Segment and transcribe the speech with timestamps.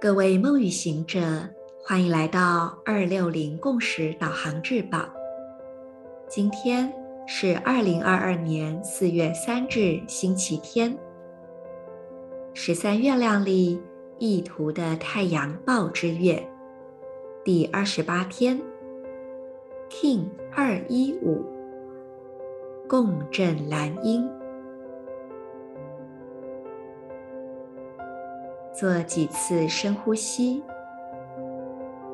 [0.00, 1.20] 各位梦与行者，
[1.84, 5.06] 欢迎来到二六零共识导航日报。
[6.26, 6.90] 今天
[7.26, 10.96] 是二零二二年四月三日，星期天。
[12.54, 13.78] 十三月亮历
[14.18, 16.42] 意图的太阳报之月
[17.44, 18.58] 第二十八天
[19.90, 21.44] ，King 二一五，
[22.88, 24.26] 共振蓝鹰。
[28.80, 30.62] 做几次深呼吸，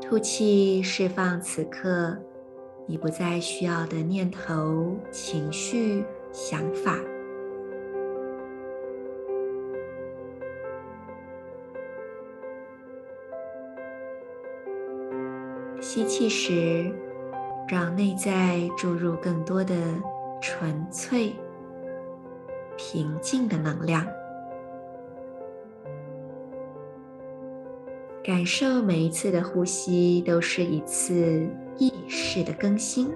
[0.00, 2.18] 吐气，释放此刻
[2.86, 6.98] 你不再需要的念头、情绪、想法。
[15.80, 16.92] 吸气时，
[17.68, 19.76] 让内在注入更多的
[20.40, 21.32] 纯粹、
[22.76, 24.04] 平静的能量。
[28.26, 33.08] 感受每一次的呼吸都是一次意识的更新。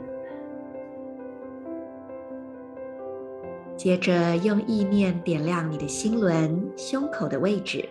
[3.76, 7.88] 接着用意念点亮你的心轮胸口的位置，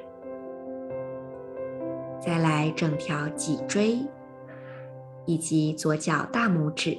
[2.22, 4.00] 再来整条脊椎
[5.26, 6.98] 以及左脚大拇指。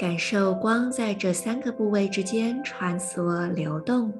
[0.00, 4.10] 感受光在这三个部位之间穿梭流动，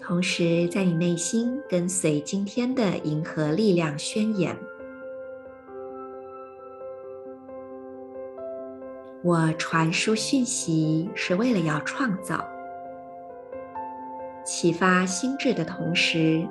[0.00, 4.58] 同时在你内心跟随今天的银河力量宣言：
[9.22, 12.44] 我传输讯息是为了要创造、
[14.44, 16.44] 启发心智的同时，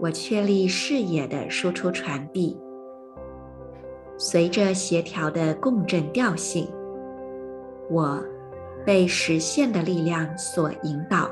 [0.00, 2.60] 我确立视野的输出传递。
[4.17, 6.67] 随着协调的共振调性，
[7.89, 8.23] 我
[8.85, 11.29] 被实现的力量所引导。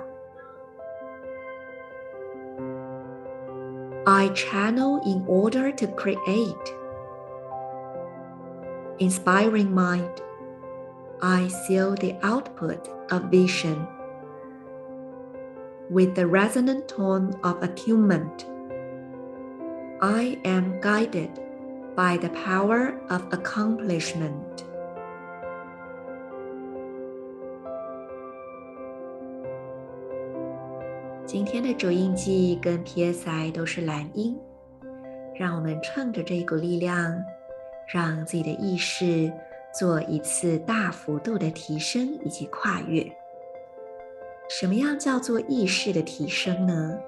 [4.03, 6.75] I channel in order to create.
[8.97, 10.09] Inspiring mind,
[11.19, 12.79] I seal the output
[13.09, 13.85] of vision
[15.89, 18.45] with the resonant tone of attunement.
[19.99, 21.29] I am guided.
[21.96, 24.32] By the power of accomplishment。
[31.24, 34.38] 今天的主音记跟 PSI 都是蓝音，
[35.34, 37.18] 让我们趁着这股力量，
[37.88, 39.32] 让自己的意识
[39.72, 43.10] 做一次大幅度的提升以及跨越。
[44.50, 46.98] 什么样叫做意识的提升呢？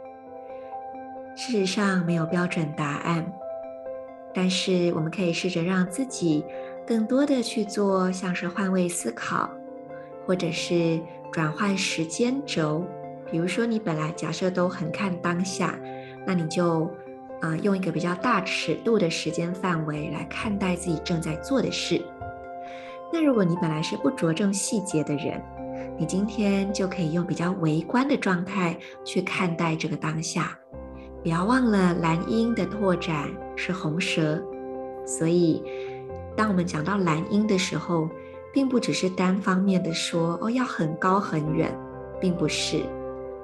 [1.36, 3.30] 事实上，没有标准答案。
[4.40, 6.44] 但是，我们可以试着让自己
[6.86, 9.50] 更多的去做，像是换位思考，
[10.24, 11.00] 或者是
[11.32, 12.86] 转换时间轴。
[13.32, 15.76] 比如说，你本来假设都很看当下，
[16.24, 16.88] 那你就
[17.40, 22.00] 啊、用一个比较大尺度的时间范围来看待自己正在做的事。
[23.12, 25.42] 那如果你本来是不着重细节的人，
[25.98, 30.56] 你今天就可以用比较微观的状态去看待这个当下。
[31.22, 34.42] 不要忘了，蓝鹰的拓展是红蛇，
[35.04, 35.62] 所以
[36.36, 38.08] 当我们讲到蓝鹰的时候，
[38.52, 41.76] 并不只是单方面的说哦，要很高很远，
[42.20, 42.82] 并不是，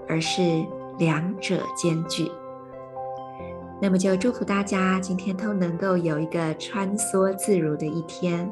[0.08, 0.64] 而是
[0.98, 2.30] 两者兼具。
[3.82, 8.50] 那么就祝福大家今天都能够有一个穿梭自如的一天。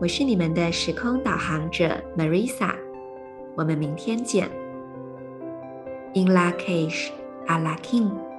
[0.00, 2.74] 我是你们的时空导航者 Marisa，
[3.54, 4.50] 我们明天见。
[6.12, 7.19] In Lak'ech 阿
[7.58, 8.29] 拉 King。